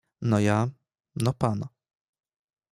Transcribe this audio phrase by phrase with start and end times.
[0.19, 0.67] No ja.
[1.13, 1.61] No pan.